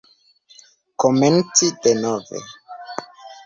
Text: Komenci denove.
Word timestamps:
Komenci 0.99 1.67
denove. 1.83 2.39